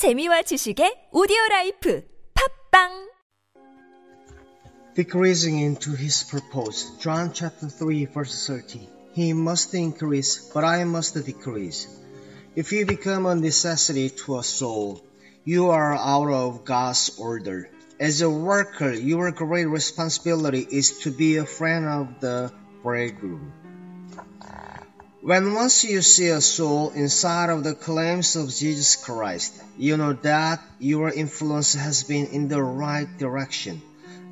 [0.00, 2.00] 재미와 지식의 오디오 라이프
[2.72, 3.12] 팝빵
[4.94, 6.88] Decreasing into his purpose.
[6.98, 8.88] John chapter 3 verse 30.
[9.12, 11.86] He must increase, but I must decrease.
[12.56, 15.04] If you become a necessity to a soul,
[15.44, 17.68] you are out of God's order.
[18.00, 22.50] As a worker, your great responsibility is to be a friend of the
[22.82, 23.52] bridegroom.
[25.22, 30.14] When once you see a soul inside of the claims of Jesus Christ, you know
[30.14, 33.82] that your influence has been in the right direction,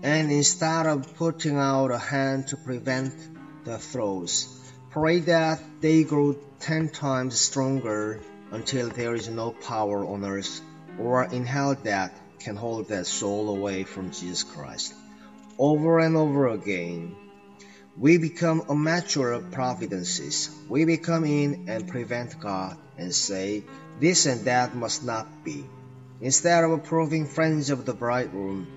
[0.02, 3.12] and instead of putting out a hand to prevent
[3.66, 4.48] the throes,
[4.88, 10.62] pray that they grow ten times stronger until there is no power on earth
[10.98, 14.94] or in hell that can hold that soul away from Jesus Christ.
[15.58, 17.14] Over and over again,
[17.98, 20.50] we become amateur providences.
[20.68, 23.64] We become in and prevent God and say,
[23.98, 25.64] this and that must not be.
[26.20, 28.68] Instead of proving friends of the bridegroom,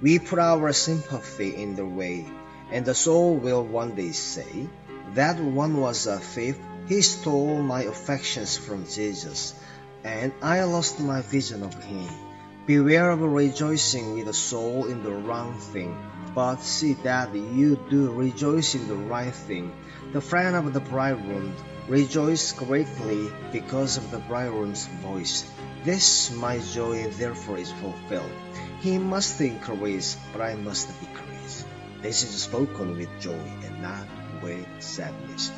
[0.00, 2.26] we put our sympathy in the way,
[2.70, 4.68] and the soul will one day say,
[5.14, 9.54] That one was a thief, he stole my affections from Jesus,
[10.04, 12.08] and I lost my vision of him.
[12.66, 15.96] Beware of rejoicing with the soul in the wrong thing,
[16.34, 19.72] but see that you do rejoice in the right thing.
[20.12, 21.54] The friend of the bridegroom
[21.88, 25.50] rejoiced greatly because of the bridegroom's voice.
[25.82, 28.30] This my joy therefore is fulfilled.
[28.80, 31.64] He must increase, but I must decrease.
[32.00, 34.06] This is spoken with joy and not
[34.42, 35.52] with sadness.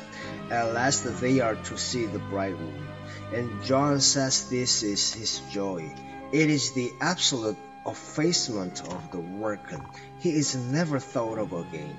[0.49, 2.87] At last they are to see the bridegroom,
[3.33, 5.93] and John says this is his joy.
[6.31, 9.83] It is the absolute effacement of the worker.
[10.19, 11.95] He is never thought of again.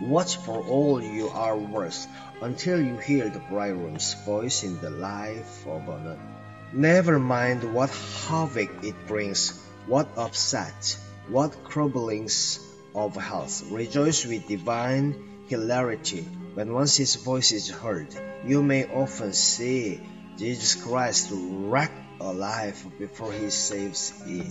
[0.00, 2.06] Watch for all you are worth
[2.40, 6.18] until you hear the bridegroom's voice in the life of another.
[6.72, 7.90] Never mind what
[8.28, 12.60] havoc it brings, what upset, what troublings
[12.94, 13.64] of health.
[13.70, 16.22] Rejoice with divine hilarity
[16.54, 18.14] when once his voice is heard.
[18.44, 20.00] You may often see
[20.36, 21.90] Jesus Christ wreck
[22.20, 24.46] a life before he saves it.